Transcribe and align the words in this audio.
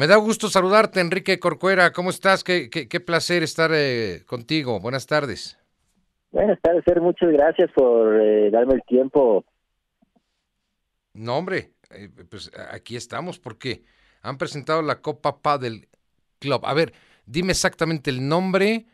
Me 0.00 0.06
da 0.06 0.16
gusto 0.16 0.48
saludarte, 0.48 0.98
Enrique 0.98 1.38
Corcuera. 1.38 1.92
¿Cómo 1.92 2.08
estás? 2.08 2.42
Qué, 2.42 2.70
qué, 2.70 3.00
placer 3.00 3.42
estar 3.42 3.70
eh, 3.74 4.22
contigo. 4.24 4.80
Buenas 4.80 5.06
tardes. 5.06 5.58
Buenas 6.30 6.58
tardes, 6.62 6.84
Ser. 6.86 7.02
Muchas 7.02 7.30
gracias 7.30 7.70
por 7.72 8.18
eh, 8.18 8.50
darme 8.50 8.76
el 8.76 8.82
tiempo. 8.84 9.44
No, 11.12 11.36
hombre, 11.36 11.72
eh, 11.90 12.08
pues 12.30 12.50
aquí 12.70 12.96
estamos 12.96 13.38
porque 13.38 13.82
han 14.22 14.38
presentado 14.38 14.80
la 14.80 15.02
Copa 15.02 15.42
Padel 15.42 15.86
Club. 16.38 16.64
A 16.64 16.72
ver, 16.72 16.94
dime 17.26 17.52
exactamente 17.52 18.08
el 18.08 18.26
nombre 18.26 18.86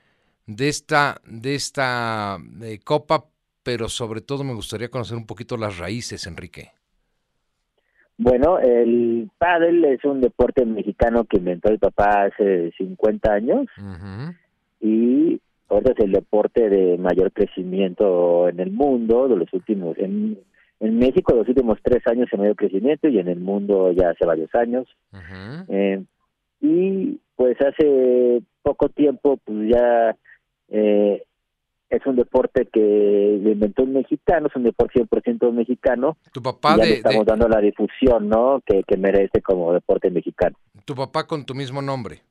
de 0.47 0.69
esta, 0.69 1.21
de 1.25 1.55
esta 1.55 2.37
Copa, 2.83 3.27
pero 3.63 3.89
sobre 3.89 4.23
todo 4.23 4.43
me 4.43 4.55
gustaría 4.55 4.91
conocer 4.91 5.17
un 5.17 5.27
poquito 5.29 5.57
las 5.57 5.79
raíces, 5.79 6.27
Enrique. 6.27 6.73
Bueno, 8.19 8.59
el 8.59 9.31
pádel 9.39 9.85
es 9.85 10.05
un 10.05 10.21
deporte 10.21 10.65
mexicano 10.65 11.25
que 11.25 11.37
inventó 11.37 11.71
el 11.71 11.79
papá 11.79 12.25
hace 12.25 12.73
50 12.79 13.33
años. 13.33 13.67
Y 14.81 15.41
ahora 15.69 15.93
es 15.93 16.05
el 16.05 16.13
deporte 16.13 16.69
de 16.69 16.97
mayor 16.99 17.33
crecimiento 17.33 18.49
en 18.49 18.61
el 18.61 18.71
mundo 18.71 19.29
de 19.29 19.37
los 19.37 19.53
últimos 19.53 19.97
en 19.99 20.39
en 20.81 20.99
México 20.99 21.35
los 21.35 21.49
últimos 21.49 21.79
tres 21.83 22.03
años 22.07 22.29
en 22.33 22.41
mayor 22.41 22.57
crecimiento 22.57 23.09
y 23.09 23.19
en 23.19 23.29
el 23.29 23.41
mundo 23.41 23.93
ya 23.93 24.11
hace 24.11 24.27
varios 24.27 24.55
años. 24.55 24.87
Eh, 25.69 26.03
y 26.61 27.21
pues 27.35 27.57
hace 27.61 28.43
poco 28.63 28.89
tiempo 28.89 29.39
pues 29.45 29.71
ya 29.71 30.17
eh, 30.69 31.25
es 31.89 32.05
un 32.07 32.17
deporte 32.17 32.67
que 32.73 33.41
inventó 33.43 33.85
un 33.85 33.95
mexicano, 33.95 34.49
es 34.49 34.57
un 34.57 34.65
deporte 34.65 35.01
100% 35.01 35.53
mexicano. 35.53 36.17
Tu 36.33 36.43
papá 36.43 36.77
ya 36.77 36.85
le 36.85 36.95
estamos 36.95 37.27
dando 37.27 37.49
la 37.49 37.61
difusión, 37.61 38.29
¿no? 38.29 38.63
Que, 38.67 38.85
merece 38.97 39.43
como 39.43 39.73
deporte 39.73 40.11
mexicano. 40.11 40.57
Tu 40.85 40.95
papá 40.95 41.27
con 41.27 41.45
tu 41.45 41.55
mismo 41.55 41.83
nombre, 41.83 42.23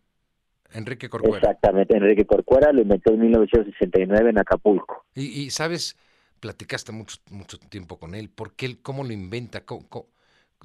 Enrique 0.74 1.10
Corcuera. 1.10 1.38
Exactamente, 1.38 1.96
Enrique 1.96 2.26
Corcuera 2.26 2.72
lo 2.74 2.82
inventó 2.82 3.14
en 3.14 3.22
1969 3.22 4.30
en 4.30 4.40
Acapulco. 4.40 5.06
Y, 5.14 5.44
y 5.44 5.50
sabes, 5.52 5.96
platicaste 6.40 6.92
mucho, 6.92 7.18
mucho 7.32 7.58
tiempo 7.58 7.98
con 7.98 8.16
él, 8.16 8.30
¿por 8.30 8.54
qué, 8.54 8.78
cómo 8.82 9.04
lo 9.04 9.14
inventa? 9.14 9.64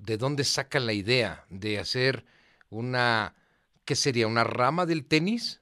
de 0.01 0.17
dónde 0.17 0.45
saca 0.45 0.81
la 0.81 0.93
idea 0.93 1.45
de 1.51 1.79
hacer 1.79 2.25
una, 2.71 3.35
¿qué 3.85 3.95
sería? 3.95 4.27
¿Una 4.27 4.45
rama 4.45 4.87
del 4.87 5.05
tenis? 5.05 5.61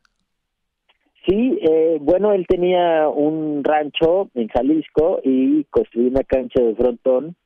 Sí, 1.26 1.58
eh, 1.62 1.98
bueno, 2.00 2.32
él 2.32 2.46
tenía 2.46 3.08
un 3.08 3.62
rancho 3.64 4.30
en 4.34 4.48
Jalisco 4.48 5.20
y 5.22 5.64
construyó 5.64 6.08
una 6.08 6.24
cancha 6.24 6.62
de 6.62 6.74
frontón. 6.74 7.36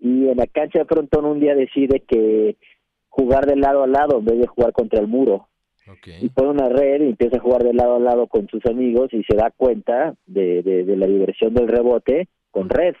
Y 0.00 0.28
en 0.28 0.36
la 0.36 0.46
cancha 0.46 0.80
de 0.80 0.84
frontón 0.84 1.24
un 1.24 1.40
día 1.40 1.54
decide 1.54 2.00
que 2.00 2.56
jugar 3.08 3.46
de 3.46 3.56
lado 3.56 3.82
a 3.82 3.86
lado 3.86 4.18
en 4.18 4.24
vez 4.24 4.38
de 4.38 4.46
jugar 4.46 4.72
contra 4.72 5.00
el 5.00 5.08
muro. 5.08 5.48
Y 6.20 6.28
pone 6.28 6.50
una 6.50 6.68
red 6.68 7.00
y 7.00 7.08
empieza 7.08 7.38
a 7.38 7.40
jugar 7.40 7.64
de 7.64 7.72
lado 7.72 7.96
a 7.96 8.00
lado 8.00 8.26
con 8.26 8.46
sus 8.48 8.64
amigos 8.66 9.12
y 9.12 9.22
se 9.24 9.36
da 9.36 9.50
cuenta 9.50 10.14
de, 10.26 10.62
de, 10.62 10.96
la 10.96 11.06
diversión 11.06 11.54
del 11.54 11.66
rebote 11.66 12.28
con 12.50 12.68
red. 12.68 12.94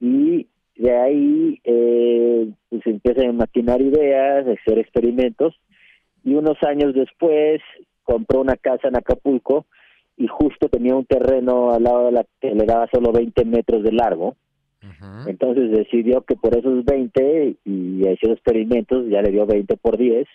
Y 0.00 0.46
de 0.76 0.96
ahí 0.96 1.60
eh, 1.64 2.48
pues 2.68 2.86
empieza 2.86 3.28
a 3.28 3.32
maquinar 3.32 3.80
ideas, 3.82 4.46
a 4.46 4.52
hacer 4.52 4.78
experimentos 4.78 5.60
y 6.22 6.34
unos 6.34 6.62
años 6.62 6.94
después 6.94 7.60
compró 8.04 8.40
una 8.40 8.56
casa 8.56 8.88
en 8.88 8.96
Acapulco 8.96 9.66
y 10.16 10.26
justo 10.26 10.68
tenía 10.68 10.94
un 10.94 11.06
terreno 11.06 11.72
al 11.72 11.82
lado 11.82 12.06
de 12.06 12.12
la 12.12 12.26
que 12.40 12.54
le 12.54 12.66
daba 12.66 12.88
solo 12.92 13.10
20 13.12 13.44
metros 13.44 13.82
de 13.82 13.92
largo. 13.92 14.36
Entonces 15.26 15.70
decidió 15.70 16.22
que 16.22 16.36
por 16.36 16.56
esos 16.56 16.84
20 16.84 17.56
y 17.64 18.08
hizo 18.08 18.32
experimentos, 18.32 19.06
ya 19.08 19.22
le 19.22 19.30
dio 19.30 19.46
20 19.46 19.76
por 19.76 19.96
10, 19.96 20.26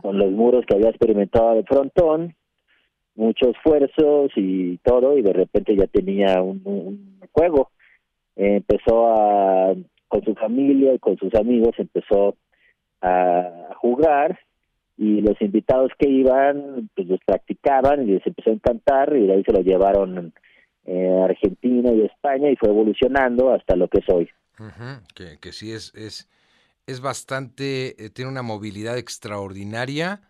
con 0.00 0.18
los 0.18 0.30
muros 0.32 0.64
que 0.66 0.74
había 0.74 0.90
experimentado 0.90 1.54
de 1.54 1.64
frontón, 1.64 2.34
muchos 3.14 3.56
esfuerzos 3.56 4.30
y 4.36 4.78
todo, 4.78 5.18
y 5.18 5.22
de 5.22 5.32
repente 5.32 5.76
ya 5.76 5.86
tenía 5.86 6.40
un, 6.40 7.18
juego. 7.32 7.70
empezó 8.36 9.08
a, 9.08 9.74
con 10.08 10.24
su 10.24 10.34
familia 10.34 10.94
y 10.94 10.98
con 10.98 11.16
sus 11.18 11.34
amigos, 11.34 11.74
empezó 11.78 12.36
a 13.00 13.74
jugar 13.76 14.38
y 14.98 15.20
los 15.20 15.40
invitados 15.40 15.92
que 15.96 16.08
iban 16.08 16.90
pues 16.94 17.06
los 17.06 17.20
practicaban 17.24 18.02
y 18.02 18.12
les 18.12 18.26
empezó 18.26 18.50
a 18.50 18.54
encantar 18.54 19.16
y 19.16 19.28
de 19.28 19.34
ahí 19.34 19.44
se 19.44 19.52
lo 19.52 19.60
llevaron 19.60 20.34
eh, 20.86 21.18
a 21.22 21.26
Argentina 21.26 21.92
y 21.92 22.02
España 22.02 22.50
y 22.50 22.56
fue 22.56 22.70
evolucionando 22.70 23.54
hasta 23.54 23.76
lo 23.76 23.88
que 23.88 23.98
es 24.00 24.08
hoy. 24.08 24.28
que, 25.14 25.38
que 25.40 25.52
sí 25.52 25.70
es, 25.72 25.94
es, 25.94 26.28
es 26.88 27.00
bastante, 27.00 28.04
eh, 28.04 28.10
tiene 28.10 28.30
una 28.30 28.42
movilidad 28.42 28.98
extraordinaria, 28.98 30.20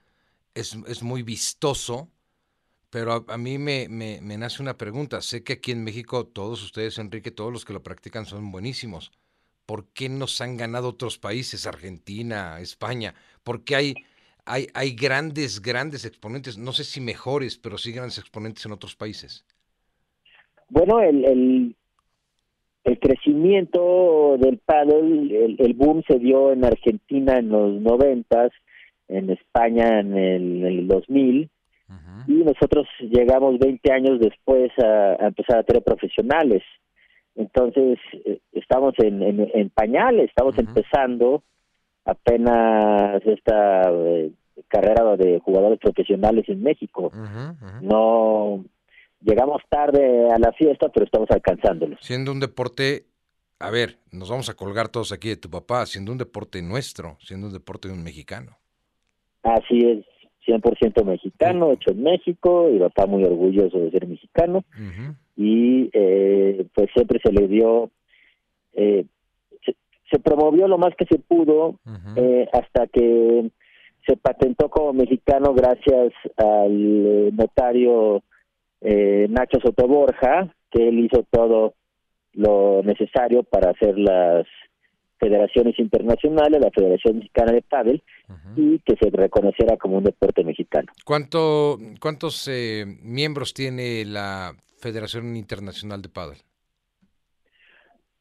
es, 0.55 0.77
es 0.87 1.03
muy 1.03 1.23
vistoso, 1.23 2.11
pero 2.91 3.25
a, 3.27 3.39
mí 3.39 3.57
me, 3.57 3.89
me, 3.89 4.21
me, 4.21 4.37
nace 4.37 4.63
una 4.63 4.77
pregunta. 4.77 5.23
Sé 5.23 5.45
que 5.45 5.55
aquí 5.55 5.73
en 5.73 5.85
México 5.85 6.27
todos 6.27 6.63
ustedes, 6.63 6.99
Enrique, 6.99 7.31
todos 7.31 7.53
los 7.53 7.65
que 7.65 7.73
lo 7.73 7.83
practican 7.83 8.27
son 8.27 8.51
buenísimos. 8.51 9.13
¿Por 9.65 9.87
qué 9.93 10.09
nos 10.09 10.41
han 10.41 10.57
ganado 10.57 10.89
otros 10.89 11.19
países, 11.19 11.67
Argentina, 11.67 12.59
España? 12.61 13.15
¿Por 13.43 13.65
qué 13.65 13.77
hay 13.77 13.95
hay, 14.49 14.67
hay 14.75 14.95
grandes, 14.95 15.61
grandes 15.61 16.05
exponentes, 16.05 16.59
no 16.59 16.73
sé 16.73 16.85
si 16.85 17.01
mejores, 17.01 17.57
pero 17.57 17.79
sí 17.79 17.93
grandes 17.93 18.19
exponentes 18.19 18.65
en 18.67 18.73
otros 18.73 18.97
países. 18.97 19.45
Bueno, 20.69 21.01
el, 21.01 21.25
el, 21.25 21.77
el 22.85 22.99
crecimiento 22.99 24.37
del 24.39 24.59
paddle, 24.59 25.57
el, 25.59 25.75
boom 25.75 26.03
se 26.07 26.19
dio 26.19 26.53
en 26.53 26.65
Argentina 26.65 27.37
en 27.37 27.51
los 27.51 27.81
noventas, 27.81 28.51
en 29.09 29.31
España 29.31 30.01
en 30.01 30.17
el, 30.17 30.65
el 30.65 30.89
2000, 30.89 31.51
y 32.27 32.33
nosotros 32.33 32.87
llegamos 33.01 33.59
20 33.59 33.93
años 33.93 34.21
después 34.21 34.71
a, 34.79 35.15
empezar 35.27 35.59
a 35.59 35.63
tener 35.63 35.83
profesionales. 35.83 36.63
Entonces, 37.35 37.99
eh, 38.27 38.41
estamos 38.53 38.93
en, 38.99 39.23
en, 39.23 39.71
pañales, 39.71 40.29
estamos 40.29 40.59
empezando 40.59 41.43
apenas 42.05 43.23
esta 43.25 43.83
eh, 43.91 44.33
carrera 44.69 45.17
de 45.17 45.41
jugadores 45.41 45.79
profesionales 45.79 46.45
en 46.49 46.63
México. 46.63 47.11
No 47.81 48.65
llegamos 49.21 49.63
tarde 49.69 50.31
a 50.31 50.39
la 50.39 50.53
fiesta, 50.53 50.89
pero 50.89 51.05
estamos 51.07 51.31
alcanzándolo. 51.31 51.97
Siendo 52.01 52.33
un 52.33 52.41
deporte, 52.41 53.07
a 53.59 53.71
ver, 53.71 53.99
nos 54.13 54.31
vamos 54.31 54.49
a 54.49 54.55
colgar 54.55 54.89
todos 54.89 55.13
aquí 55.13 55.29
de 55.29 55.37
tu 55.37 55.51
papá, 55.51 55.87
siendo 55.87 56.13
un 56.13 56.19
deporte 56.19 56.63
nuestro, 56.63 57.17
siendo 57.21 57.47
un 57.49 57.53
deporte 57.53 57.89
de 57.89 57.95
un 57.95 58.03
mexicano. 58.03 58.57
Así 59.43 59.79
es, 59.79 60.05
100% 60.47 61.05
mexicano, 61.05 61.73
hecho 61.73 61.91
en 61.91 62.03
México, 62.03 62.69
y 62.71 62.79
papá 62.79 63.07
muy 63.07 63.25
orgulloso 63.25 63.79
de 63.79 63.91
ser 63.91 64.07
mexicano. 64.07 64.65
Y 65.37 65.91
eh, 65.93 66.67
pues 66.75 66.91
siempre 66.95 67.21
se 67.23 67.33
le 67.33 67.47
dio 67.47 67.91
eh, 68.75 69.05
se 70.11 70.19
promovió 70.19 70.69
lo 70.69 70.79
más 70.79 70.95
que 70.97 71.05
se 71.07 71.19
pudo 71.19 71.79
eh, 72.17 72.49
hasta 72.53 72.87
que 72.87 73.51
se 74.09 74.17
patentó 74.17 74.71
como 74.71 74.95
mexicano 74.95 75.53
gracias 75.53 76.13
al 76.39 77.37
notario 77.37 78.23
eh, 78.81 79.27
Nacho 79.29 79.59
Sotoborja, 79.61 80.55
que 80.71 80.89
él 80.89 81.01
hizo 81.01 81.25
todo 81.31 81.75
lo 82.33 82.83
necesario 82.83 83.43
para 83.43 83.71
hacer 83.71 83.99
las 83.99 84.47
federaciones 85.19 85.79
internacionales, 85.79 86.61
la 86.61 86.71
Federación 86.71 87.17
Mexicana 87.17 87.53
de 87.53 87.63
Pádel, 87.63 88.03
y 88.57 88.79
que 88.79 88.95
se 89.01 89.11
reconociera 89.11 89.77
como 89.77 89.99
un 89.99 90.05
deporte 90.05 90.45
mexicano. 90.45 90.87
¿Cuánto, 91.05 91.77
¿Cuántos 92.01 92.49
eh, 92.49 92.85
miembros 93.03 93.53
tiene 93.53 94.05
la 94.05 94.55
Federación 94.79 95.37
Internacional 95.37 96.01
de 96.03 96.09
Pádel? 96.09 96.39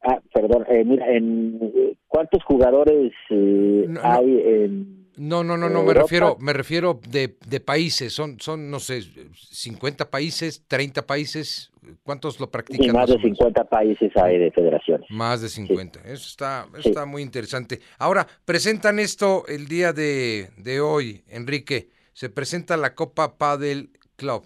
Ah, 0.02 0.20
perdón, 0.34 0.64
eh, 0.68 0.84
mira, 0.84 1.08
en, 1.12 1.96
¿cuántos 2.08 2.42
jugadores 2.44 3.12
eh, 3.30 3.86
hay 4.02 4.40
en 4.44 5.07
no, 5.18 5.42
no, 5.42 5.56
no, 5.56 5.68
no, 5.68 5.82
me 5.82 5.94
refiero, 5.94 6.36
me 6.40 6.52
refiero 6.52 7.00
de, 7.08 7.36
de, 7.46 7.60
países, 7.60 8.12
son, 8.12 8.38
son, 8.40 8.70
no 8.70 8.78
sé, 8.78 9.02
50 9.34 10.10
países, 10.10 10.64
30 10.68 11.06
países, 11.06 11.72
¿cuántos 12.04 12.38
lo 12.38 12.50
practican? 12.50 12.94
más, 12.94 13.10
de 13.10 13.20
50 13.20 13.64
países 13.64 14.16
hay 14.16 14.38
de 14.38 14.50
federaciones. 14.52 15.10
Más 15.10 15.42
de 15.42 15.48
50, 15.48 16.00
eso 16.00 16.28
está, 16.28 16.66
está 16.84 17.04
muy 17.04 17.22
interesante. 17.22 17.80
Ahora, 17.98 18.26
presentan 18.44 18.98
esto 18.98 19.44
el 19.48 19.66
día 19.66 19.92
de, 19.92 20.50
de 20.56 20.80
hoy, 20.80 21.24
Enrique, 21.28 21.88
se 22.12 22.30
presenta 22.30 22.76
la 22.76 22.94
Copa 22.94 23.36
Padel 23.36 23.90
Club. 24.16 24.44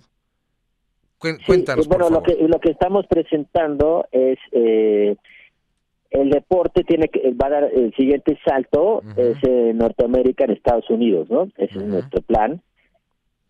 Cuéntanos, 1.18 1.86
bueno, 1.86 2.10
Lo, 2.10 2.22
que, 2.22 2.36
lo 2.48 2.58
que 2.58 2.70
estamos 2.70 3.06
presentando 3.06 4.08
es... 4.10 4.38
Eh, 4.50 5.16
el 6.12 6.30
deporte 6.30 6.84
tiene 6.84 7.08
que 7.08 7.32
va 7.32 7.46
a 7.46 7.50
dar 7.50 7.64
el 7.64 7.94
siguiente 7.94 8.38
salto 8.44 9.02
es 9.16 9.36
en 9.42 9.78
Norteamérica 9.78 10.44
en 10.44 10.52
Estados 10.52 10.88
Unidos 10.90 11.28
no 11.30 11.48
ese 11.56 11.78
es 11.78 11.84
nuestro 11.84 12.22
plan 12.22 12.60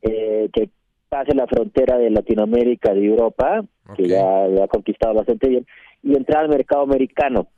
eh, 0.02 0.48
que 0.52 0.70
pase 1.08 1.34
la 1.34 1.46
frontera 1.46 1.98
de 1.98 2.10
Latinoamérica 2.10 2.94
de 2.94 3.04
Europa 3.04 3.64
que 3.96 4.08
ya 4.08 4.46
lo 4.48 4.62
ha 4.62 4.68
conquistado 4.68 5.14
bastante 5.14 5.48
bien 5.48 5.66
y 6.02 6.16
entrar 6.16 6.44
al 6.44 6.48
mercado 6.48 6.82
americano. 6.82 7.48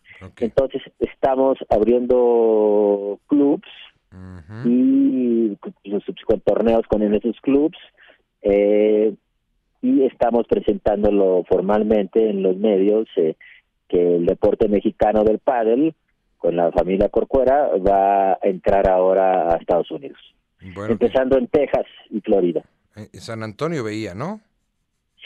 Entonces 0.41 0.83
estamos 1.01 1.59
abriendo 1.69 3.19
clubs 3.27 3.69
torneos 6.45 6.87
con 6.87 7.03
esos 7.03 7.41
clubs 7.41 7.79
eh, 8.43 9.15
y 9.83 10.03
estamos 10.05 10.47
presentándolo 10.47 11.45
formalmente 11.49 12.31
en 12.31 12.43
los 12.43 12.57
medios 12.57 13.09
eh, 13.17 13.35
que 13.89 14.17
el 14.17 14.27
deporte 14.27 14.69
mexicano 14.69 15.25
del 15.25 15.39
pádel 15.39 15.95
con 16.39 16.57
la 16.57 16.71
familia 16.73 17.09
Corcuera 17.09 17.71
va 17.77 18.33
a 18.33 18.39
entrar 18.43 18.89
ahora 18.89 19.53
a 19.53 19.57
Estados 19.57 19.91
Unidos. 19.91 20.19
empezando 20.61 21.39
en 21.39 21.49
Texas 21.49 21.87
y 22.11 22.21
Florida. 22.21 22.63
En 22.95 23.21
San 23.21 23.43
Antonio 23.43 23.83
veía, 23.83 24.15
¿no? 24.15 24.41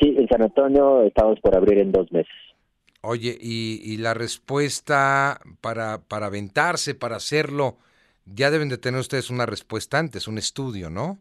Sí, 0.01 0.15
en 0.17 0.29
San 0.29 0.43
Antonio 0.43 1.03
estamos 1.03 1.41
por 1.41 1.57
abrir 1.57 1.79
en 1.79 1.93
dos 1.93 2.11
meses. 2.13 2.33
Oye, 3.01 3.37
y, 3.41 3.97
la 3.99 4.15
respuesta 4.15 5.39
para, 5.61 5.99
para 5.99 6.27
aventarse, 6.27 6.95
para 6.95 7.17
hacerlo, 7.17 7.77
ya 8.27 8.51
deben 8.51 8.69
de 8.69 8.79
tener 8.79 9.01
ustedes 9.01 9.31
una 9.31 9.47
respuesta 9.47 9.99
antes, 9.99 10.29
un 10.29 10.39
estudio, 10.39 10.91
¿no? 10.91 11.19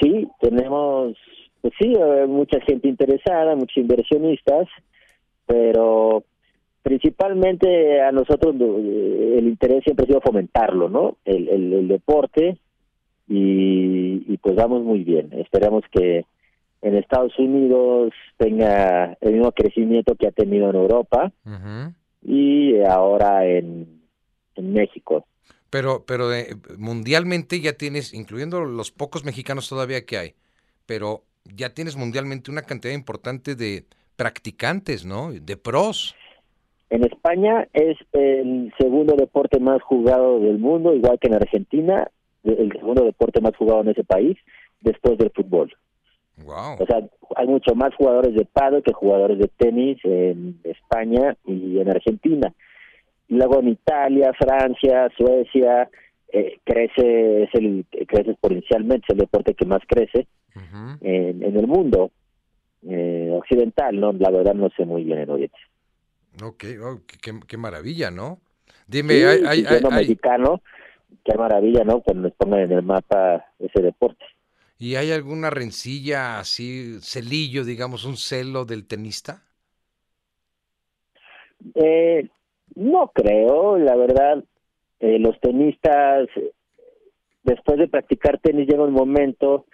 Sí, 0.00 0.28
tenemos, 0.40 1.16
pues 1.60 1.74
sí, 1.78 1.92
eh, 1.94 2.26
mucha 2.26 2.58
gente 2.62 2.88
interesada, 2.88 3.54
muchos 3.54 3.76
inversionistas, 3.76 4.66
pero 5.50 6.22
principalmente 6.80 8.00
a 8.00 8.12
nosotros 8.12 8.54
eh, 8.54 9.34
el 9.38 9.48
interés 9.48 9.82
siempre 9.82 10.04
ha 10.04 10.06
sido 10.06 10.20
fomentarlo, 10.20 10.88
¿no? 10.88 11.16
El, 11.24 11.48
el, 11.48 11.88
deporte 11.88 12.56
y, 13.26 14.32
y, 14.32 14.36
pues 14.36 14.54
vamos 14.54 14.84
muy 14.84 15.02
bien. 15.02 15.32
Esperamos 15.32 15.82
que 15.90 16.24
en 16.82 16.94
Estados 16.94 17.36
Unidos 17.36 18.12
tenga 18.36 19.18
el 19.20 19.32
mismo 19.32 19.50
crecimiento 19.50 20.14
que 20.14 20.28
ha 20.28 20.30
tenido 20.30 20.70
en 20.70 20.76
Europa 20.76 21.32
y 22.22 22.80
ahora 22.82 23.44
en, 23.44 24.02
en 24.54 24.72
México. 24.72 25.26
Pero, 25.68 26.04
pero 26.06 26.32
eh, 26.32 26.54
mundialmente 26.78 27.60
ya 27.60 27.72
tienes, 27.72 28.14
incluyendo 28.14 28.60
los 28.60 28.92
pocos 28.92 29.24
mexicanos 29.24 29.68
todavía 29.68 30.06
que 30.06 30.16
hay, 30.16 30.34
pero 30.86 31.24
ya 31.44 31.74
tienes 31.74 31.96
mundialmente 31.96 32.52
una 32.52 32.62
cantidad 32.62 32.94
importante 32.94 33.56
de 33.56 33.86
practicantes, 34.20 35.06
¿no? 35.06 35.32
De 35.32 35.56
pros. 35.56 36.14
En 36.90 37.04
España 37.04 37.66
es 37.72 37.96
el 38.12 38.70
segundo 38.78 39.16
deporte 39.16 39.58
más 39.58 39.80
jugado 39.80 40.40
del 40.40 40.58
mundo, 40.58 40.94
igual 40.94 41.18
que 41.18 41.28
en 41.28 41.36
Argentina, 41.36 42.06
el 42.44 42.70
segundo 42.72 43.02
deporte 43.04 43.40
más 43.40 43.56
jugado 43.56 43.80
en 43.80 43.88
ese 43.88 44.04
país, 44.04 44.36
después 44.82 45.16
del 45.16 45.30
fútbol. 45.30 45.72
O 46.46 46.86
sea, 46.86 47.00
hay 47.36 47.46
mucho 47.46 47.74
más 47.74 47.94
jugadores 47.94 48.34
de 48.34 48.44
pádel 48.44 48.82
que 48.82 48.92
jugadores 48.92 49.38
de 49.38 49.48
tenis 49.56 49.98
en 50.04 50.60
España 50.64 51.34
y 51.46 51.78
en 51.78 51.88
Argentina. 51.88 52.52
Y 53.28 53.36
luego 53.36 53.60
en 53.60 53.68
Italia, 53.68 54.32
Francia, 54.38 55.08
Suecia, 55.16 55.88
eh, 56.30 56.58
crece, 56.64 57.44
es 57.44 57.54
el, 57.54 57.86
crece 58.06 58.32
exponencialmente, 58.32 59.06
es 59.08 59.14
el 59.14 59.20
deporte 59.20 59.54
que 59.54 59.64
más 59.64 59.80
crece 59.86 60.26
en, 61.00 61.42
el 61.42 61.66
mundo 61.66 62.10
eh, 62.88 63.19
occidental, 63.34 63.98
¿no? 63.98 64.12
La 64.12 64.30
verdad 64.30 64.54
no 64.54 64.68
sé 64.76 64.84
muy 64.84 65.04
bien 65.04 65.18
en 65.18 65.30
Oriente. 65.30 65.58
Ok, 66.42 66.64
oh, 66.82 67.00
qué, 67.46 67.56
maravilla, 67.56 68.10
¿no? 68.10 68.40
Dime, 68.86 69.24
hay, 69.26 69.42
hay, 69.46 69.64
hay, 69.64 69.82
mexicano, 69.90 70.62
qué 71.24 71.36
maravilla, 71.36 71.84
¿no? 71.84 72.00
Cuando 72.00 72.28
nos 72.28 72.36
pongan 72.36 72.60
en 72.60 72.72
el 72.72 72.82
mapa 72.82 73.46
ese 73.58 73.82
deporte. 73.82 74.24
¿Y 74.78 74.96
hay 74.96 75.12
alguna 75.12 75.50
rencilla 75.50 76.38
así, 76.38 76.98
celillo, 77.00 77.64
digamos, 77.64 78.04
un 78.04 78.16
celo 78.16 78.64
del 78.64 78.86
tenista? 78.86 79.42
Eh, 81.74 82.28
no 82.76 83.10
creo, 83.14 83.76
la 83.76 83.94
verdad, 83.96 84.42
eh, 85.00 85.18
los 85.18 85.38
tenistas, 85.40 86.28
después 87.42 87.78
de 87.78 87.88
practicar 87.88 88.38
tenis, 88.40 88.68
llega 88.68 88.84
un 88.84 88.94
momento 88.94 89.66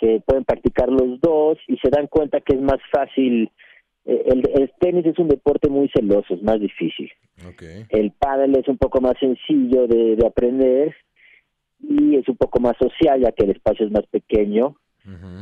que 0.00 0.22
pueden 0.24 0.44
practicar 0.44 0.88
los 0.88 1.20
dos 1.20 1.58
y 1.68 1.76
se 1.76 1.90
dan 1.90 2.06
cuenta 2.06 2.40
que 2.40 2.54
es 2.54 2.60
más 2.60 2.78
fácil. 2.90 3.50
Eh, 4.06 4.24
el, 4.26 4.72
tenis 4.80 5.04
es 5.04 5.18
un 5.18 5.28
deporte 5.28 5.68
muy 5.68 5.88
celoso, 5.90 6.34
es 6.34 6.42
más 6.42 6.58
difícil. 6.58 7.10
El 7.90 8.12
pádel 8.12 8.56
es 8.56 8.66
un 8.68 8.78
poco 8.78 9.00
más 9.00 9.18
sencillo 9.18 9.86
de, 9.86 10.16
de 10.16 10.26
aprender 10.26 10.94
y 11.82 12.16
es 12.16 12.28
un 12.28 12.36
poco 12.36 12.60
más 12.60 12.76
social 12.78 13.20
ya 13.20 13.32
que 13.32 13.44
el 13.44 13.50
espacio 13.50 13.86
es 13.86 13.92
más 13.92 14.06
pequeño 14.06 14.76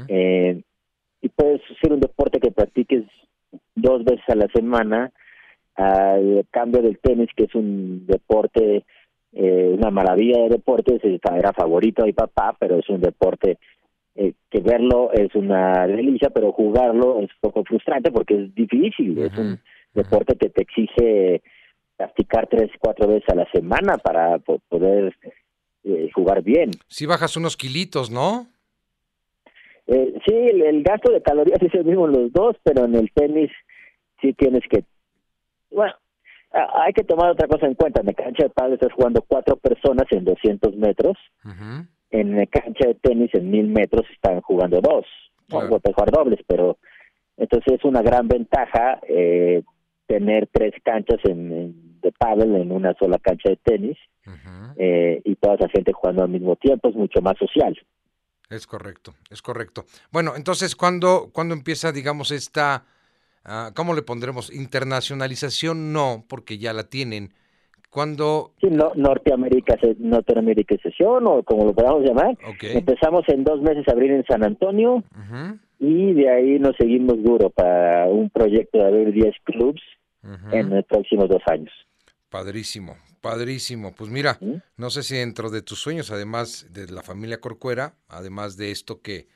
eh, 0.08 0.62
y 1.20 1.28
puedes 1.28 1.60
ser 1.82 1.92
un 1.92 2.00
deporte 2.00 2.38
que 2.38 2.50
practiques 2.50 3.04
dos 3.74 4.04
veces 4.04 4.24
a 4.28 4.36
la 4.36 4.46
semana 4.54 5.12
al 5.74 6.46
cambio 6.50 6.82
del 6.82 6.98
tenis 6.98 7.28
que 7.36 7.44
es 7.44 7.54
un 7.54 8.06
deporte 8.06 8.84
eh, 9.32 9.74
una 9.76 9.90
maravilla 9.90 10.42
de 10.42 10.48
deportes 10.50 11.00
era 11.04 11.52
favorito 11.52 12.02
de 12.02 12.08
mi 12.08 12.12
papá 12.12 12.56
pero 12.58 12.78
es 12.78 12.88
un 12.88 13.00
deporte 13.00 13.58
eh, 14.20 14.34
que 14.50 14.60
verlo 14.60 15.12
es 15.12 15.34
una 15.34 15.86
delicia 15.86 16.30
pero 16.30 16.52
jugarlo 16.52 17.20
es 17.20 17.30
un 17.30 17.40
poco 17.40 17.64
frustrante 17.64 18.10
porque 18.10 18.34
es 18.34 18.54
difícil 18.54 19.18
es 19.18 19.36
un 19.38 19.60
deporte 19.94 20.36
que 20.36 20.50
te 20.50 20.62
exige 20.62 21.42
practicar 21.96 22.48
tres 22.48 22.70
cuatro 22.78 23.08
veces 23.08 23.28
a 23.28 23.34
la 23.34 23.50
semana 23.50 23.98
para 23.98 24.38
poder 24.38 25.14
eh, 25.84 26.10
jugar 26.14 26.42
bien. 26.42 26.70
Si 26.86 27.06
bajas 27.06 27.36
unos 27.36 27.56
kilitos, 27.56 28.10
¿no? 28.10 28.46
Eh, 29.86 30.14
sí, 30.26 30.34
el, 30.34 30.82
gasto 30.82 31.10
de 31.12 31.22
calorías 31.22 31.60
es 31.62 31.74
el 31.74 31.84
mismo 31.84 32.06
en 32.06 32.12
los 32.12 32.32
dos, 32.32 32.56
pero 32.62 32.84
en 32.84 32.94
el 32.94 33.10
tenis 33.12 33.50
sí 34.20 34.32
tienes 34.34 34.62
que... 34.70 34.84
Bueno, 35.70 35.94
hay 36.50 36.92
que 36.92 37.04
tomar 37.04 37.30
otra 37.30 37.48
cosa 37.48 37.66
en 37.66 37.74
cuenta. 37.74 38.00
En 38.00 38.06
la 38.06 38.12
cancha 38.12 38.44
de 38.44 38.50
pádel 38.50 38.74
estás 38.74 38.92
jugando 38.92 39.22
cuatro 39.22 39.56
personas 39.56 40.06
en 40.10 40.24
200 40.24 40.76
metros. 40.76 41.16
En 42.10 42.36
la 42.36 42.46
cancha 42.46 42.88
de 42.88 42.94
tenis 42.94 43.30
en 43.34 43.50
1000 43.50 43.68
metros 43.68 44.06
están 44.12 44.40
jugando 44.40 44.80
dos. 44.80 45.06
Claro. 45.48 45.68
No, 45.68 45.80
jugar 45.92 46.10
dobles, 46.10 46.40
pero 46.46 46.78
entonces 47.36 47.74
es 47.74 47.84
una 47.84 48.02
gran 48.02 48.28
ventaja 48.28 49.00
eh, 49.08 49.62
tener 50.06 50.48
tres 50.52 50.74
canchas 50.82 51.18
en, 51.24 52.00
de 52.00 52.12
pádel 52.12 52.56
en 52.56 52.72
una 52.72 52.94
sola 52.94 53.18
cancha 53.18 53.50
de 53.50 53.56
tenis 53.56 53.96
eh, 54.76 55.20
y 55.24 55.34
toda 55.36 55.54
esa 55.54 55.68
gente 55.68 55.92
jugando 55.92 56.22
al 56.22 56.28
mismo 56.28 56.56
tiempo 56.56 56.88
es 56.88 56.94
mucho 56.94 57.20
más 57.20 57.36
social. 57.38 57.78
Es 58.50 58.66
correcto, 58.66 59.14
es 59.30 59.42
correcto. 59.42 59.84
Bueno, 60.10 60.34
entonces, 60.36 60.74
¿cuándo, 60.74 61.30
¿cuándo 61.32 61.54
empieza, 61.54 61.92
digamos, 61.92 62.30
esta, 62.30 62.86
uh, 63.44 63.74
¿cómo 63.74 63.94
le 63.94 64.02
pondremos? 64.02 64.52
Internacionalización 64.52 65.92
no, 65.92 66.24
porque 66.28 66.56
ya 66.56 66.72
la 66.72 66.84
tienen. 66.84 67.34
¿Cuándo? 67.90 68.52
Sí, 68.60 68.68
no, 68.70 68.92
Norteamérica, 68.94 69.76
Norteamericación 69.98 71.26
o 71.26 71.42
como 71.42 71.64
lo 71.64 71.72
podamos 71.72 72.04
llamar. 72.04 72.36
Empezamos 72.60 73.24
en 73.28 73.44
dos 73.44 73.62
meses 73.62 73.88
a 73.88 73.92
abrir 73.92 74.10
en 74.10 74.24
San 74.26 74.44
Antonio 74.44 75.02
y 75.78 76.12
de 76.12 76.30
ahí 76.30 76.58
nos 76.58 76.76
seguimos 76.76 77.22
duro 77.22 77.50
para 77.50 78.06
un 78.06 78.30
proyecto 78.30 78.78
de 78.78 78.86
abrir 78.86 79.12
10 79.12 79.34
clubs 79.44 79.80
en 80.52 80.70
los 80.70 80.84
próximos 80.84 81.28
dos 81.28 81.42
años. 81.46 81.72
Padrísimo, 82.28 82.96
padrísimo. 83.20 83.94
Pues 83.94 84.10
mira, 84.10 84.38
no 84.76 84.90
sé 84.90 85.02
si 85.02 85.16
dentro 85.16 85.50
de 85.50 85.62
tus 85.62 85.78
sueños, 85.78 86.10
además 86.10 86.66
de 86.70 86.88
la 86.88 87.02
familia 87.02 87.40
Corcuera, 87.40 87.94
además 88.08 88.56
de 88.56 88.70
esto 88.70 89.00
que, 89.00 89.28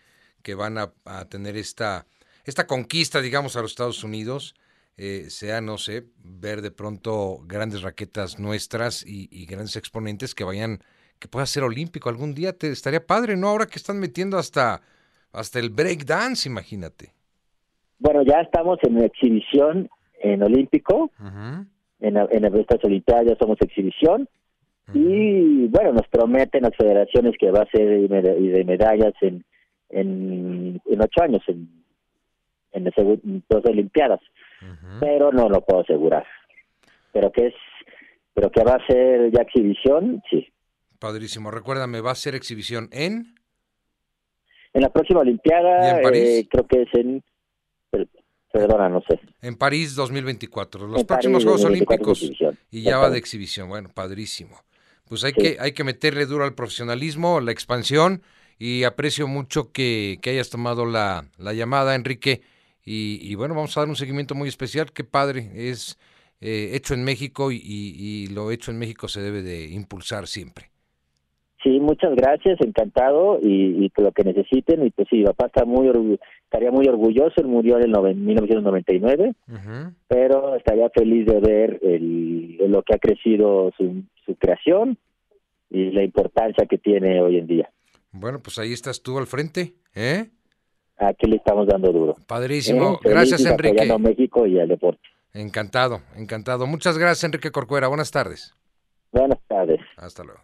que 0.42 0.54
van 0.54 0.76
a, 0.76 0.92
tener 1.30 1.56
esta, 1.56 2.06
esta 2.44 2.66
conquista, 2.66 3.22
digamos, 3.22 3.56
a 3.56 3.62
los 3.62 3.72
Estados 3.72 4.04
Unidos, 4.04 4.54
eh, 4.96 5.30
sea, 5.30 5.60
no 5.60 5.78
sé, 5.78 6.04
ver 6.22 6.62
de 6.62 6.70
pronto 6.70 7.40
grandes 7.46 7.82
raquetas 7.82 8.38
nuestras 8.38 9.04
y, 9.06 9.46
grandes 9.46 9.76
exponentes 9.76 10.34
que 10.34 10.44
vayan, 10.44 10.78
que 11.18 11.28
pueda 11.28 11.46
ser 11.46 11.62
olímpico 11.62 12.08
algún 12.08 12.34
día, 12.34 12.52
te 12.52 12.70
estaría 12.70 13.06
padre, 13.06 13.36
¿no? 13.36 13.48
Ahora 13.48 13.66
que 13.66 13.76
están 13.78 13.98
metiendo 13.98 14.38
hasta, 14.38 14.82
hasta 15.32 15.58
el 15.58 15.70
break 15.70 16.04
dance, 16.04 16.48
imagínate. 16.48 17.12
Bueno, 17.98 18.22
ya 18.22 18.40
estamos 18.40 18.78
en 18.82 19.02
exhibición 19.02 19.88
en 20.20 20.42
Olímpico. 20.42 21.10
En, 22.00 22.16
en 22.16 22.44
estas 22.56 22.84
Olimpiadas 22.84 23.26
ya 23.26 23.36
somos 23.36 23.58
exhibición. 23.60 24.28
Y 24.92 25.68
bueno, 25.68 25.92
nos 25.92 26.08
prometen 26.08 26.62
las 26.62 26.76
federaciones 26.76 27.34
que 27.38 27.50
va 27.50 27.62
a 27.62 27.70
ser 27.70 28.00
y 28.00 28.08
de 28.48 28.64
medallas 28.64 29.14
en, 29.20 29.44
en, 29.90 30.80
ocho 31.00 31.22
años, 31.22 31.42
en, 31.46 31.68
en, 32.72 32.84
dos 33.48 33.64
Olimpiadas. 33.64 34.20
Pero 35.00 35.32
no 35.32 35.48
lo 35.48 35.60
puedo 35.62 35.82
asegurar. 35.82 36.26
Pero 37.12 37.30
que 37.32 37.48
es, 37.48 37.54
pero 38.34 38.50
que 38.50 38.62
va 38.64 38.76
a 38.76 38.86
ser 38.86 39.30
ya 39.30 39.42
exhibición, 39.42 40.22
sí. 40.30 40.48
Padrísimo. 40.98 41.50
Recuérdame, 41.50 42.00
¿va 42.00 42.12
a 42.12 42.16
ser 42.16 42.34
exhibición 42.34 42.88
en? 42.92 43.34
En 44.72 44.82
la 44.82 44.90
próxima 44.90 45.20
Olimpiada, 45.20 46.00
eh, 46.12 46.46
creo 46.48 46.66
que 46.66 46.82
es 46.82 46.88
en 46.94 47.22
Perdona, 48.52 48.88
no 48.90 49.02
sé. 49.08 49.18
En 49.40 49.56
París 49.56 49.94
2024, 49.94 50.86
los 50.86 51.04
próximos 51.04 51.42
Juegos 51.42 51.64
Olímpicos 51.64 52.30
y 52.70 52.82
ya 52.82 52.98
va 52.98 53.08
de 53.08 53.18
exhibición. 53.18 53.68
Bueno, 53.68 53.88
padrísimo. 53.92 54.60
Pues 55.08 55.24
hay 55.24 55.32
que 55.32 55.56
hay 55.58 55.72
que 55.72 55.84
meterle 55.84 56.26
duro 56.26 56.44
al 56.44 56.54
profesionalismo, 56.54 57.40
la 57.40 57.50
expansión 57.50 58.22
y 58.58 58.84
aprecio 58.84 59.26
mucho 59.26 59.72
que, 59.72 60.20
hayas 60.24 60.50
tomado 60.50 60.84
la, 60.84 61.24
llamada, 61.38 61.94
Enrique. 61.94 62.42
Y, 62.84 63.34
bueno, 63.36 63.54
vamos 63.54 63.76
a 63.76 63.80
dar 63.80 63.88
un 63.88 63.96
seguimiento 63.96 64.34
muy 64.34 64.48
especial. 64.48 64.92
Qué 64.92 65.04
padre, 65.04 65.50
es 65.54 65.98
eh, 66.40 66.70
hecho 66.74 66.94
en 66.94 67.04
México 67.04 67.52
y, 67.52 67.60
y, 67.62 68.26
lo 68.28 68.50
hecho 68.50 68.70
en 68.70 68.78
México 68.78 69.06
se 69.08 69.20
debe 69.20 69.42
de 69.42 69.68
impulsar 69.68 70.26
siempre. 70.26 70.70
Sí, 71.62 71.78
muchas 71.78 72.16
gracias, 72.16 72.60
encantado 72.60 73.38
y, 73.40 73.84
y 73.84 73.92
lo 73.96 74.10
que 74.10 74.24
necesiten. 74.24 74.84
Y 74.84 74.90
pues 74.90 75.06
sí, 75.08 75.22
papá 75.22 75.46
está 75.46 75.64
muy 75.64 75.88
estaría 76.52 76.70
muy 76.70 76.86
orgulloso, 76.86 77.40
él 77.40 77.46
murió 77.46 77.78
en 77.78 77.84
el 77.84 78.16
1999, 78.16 79.34
pero 80.06 80.56
estaría 80.56 80.90
feliz 80.90 81.24
de 81.24 81.40
ver 81.40 81.78
el, 81.82 82.58
lo 82.68 82.82
que 82.82 82.94
ha 82.94 82.98
crecido 82.98 83.72
su, 83.76 84.02
su 84.26 84.34
creación 84.34 84.98
y 85.70 85.92
la 85.92 86.02
importancia 86.02 86.66
que 86.66 86.76
tiene 86.76 87.22
hoy 87.22 87.38
en 87.38 87.46
día. 87.46 87.70
Bueno, 88.10 88.40
pues 88.40 88.58
ahí 88.58 88.74
estás 88.74 89.02
tú 89.02 89.16
al 89.16 89.26
frente, 89.26 89.72
¿eh? 89.94 90.28
Aquí 91.08 91.26
le 91.26 91.36
estamos 91.36 91.66
dando 91.66 91.92
duro. 91.92 92.16
Padrísimo. 92.26 93.00
¿Eh? 93.04 93.08
Gracias, 93.10 93.44
Enrique. 93.44 93.90
A 93.90 93.98
México 93.98 94.46
y 94.46 94.60
al 94.60 94.68
deporte. 94.68 95.00
Encantado, 95.34 96.02
encantado. 96.16 96.66
Muchas 96.66 96.98
gracias, 96.98 97.24
Enrique 97.24 97.50
Corcuera. 97.50 97.88
Buenas 97.88 98.10
tardes. 98.10 98.54
Buenas 99.10 99.38
tardes. 99.48 99.80
Hasta 99.96 100.24
luego. 100.24 100.40